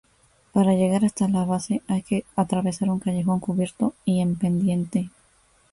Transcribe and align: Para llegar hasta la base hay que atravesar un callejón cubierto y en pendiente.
Para 0.51 0.73
llegar 0.73 1.05
hasta 1.05 1.27
la 1.27 1.45
base 1.45 1.83
hay 1.87 2.01
que 2.01 2.25
atravesar 2.35 2.89
un 2.89 2.97
callejón 2.99 3.39
cubierto 3.39 3.93
y 4.03 4.21
en 4.21 4.35
pendiente. 4.35 5.11